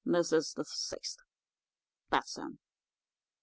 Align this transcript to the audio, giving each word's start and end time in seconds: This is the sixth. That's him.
This 0.03 0.31
is 0.33 0.53
the 0.55 0.65
sixth. 0.65 1.17
That's 2.09 2.35
him. 2.35 2.57